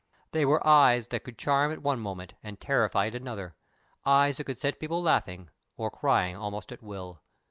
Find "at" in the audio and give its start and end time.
1.71-1.83, 3.05-3.13, 6.71-6.81